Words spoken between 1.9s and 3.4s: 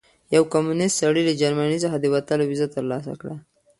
د وتلو ویزه ترلاسه کړه.